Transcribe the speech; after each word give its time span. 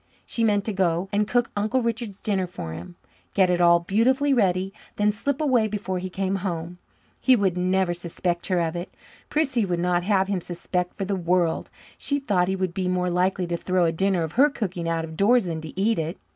She 0.25 0.43
meant 0.43 0.65
to 0.65 0.73
go 0.73 1.09
and 1.13 1.27
cook 1.27 1.51
Uncle 1.55 1.83
Richard's 1.83 2.21
dinner 2.21 2.47
for 2.47 2.73
him, 2.73 2.95
get 3.35 3.51
it 3.51 3.61
all 3.61 3.81
beautifully 3.81 4.33
ready, 4.33 4.73
then 4.95 5.11
slip 5.11 5.39
away 5.39 5.67
before 5.67 5.99
he 5.99 6.09
came 6.09 6.37
home. 6.37 6.79
He 7.19 7.35
would 7.35 7.55
never 7.55 7.93
suspect 7.93 8.47
her 8.47 8.59
of 8.59 8.75
it. 8.75 8.91
Prissy 9.29 9.63
would 9.63 9.77
not 9.79 10.01
have 10.01 10.27
him 10.27 10.41
suspect 10.41 10.95
for 10.95 11.05
the 11.05 11.15
world; 11.15 11.69
she 11.99 12.17
thought 12.17 12.47
he 12.47 12.55
would 12.55 12.73
be 12.73 12.87
more 12.87 13.11
likely 13.11 13.45
to 13.45 13.57
throw 13.57 13.85
a 13.85 13.91
dinner 13.91 14.23
of 14.23 14.31
her 14.31 14.49
cooking 14.49 14.89
out 14.89 15.05
of 15.05 15.15
doors 15.15 15.45
than 15.45 15.61
to 15.61 15.79
eat 15.79 15.99
it. 15.99 16.17